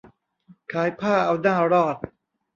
[0.73, 1.95] ขายผ้าเอาหน้ารอด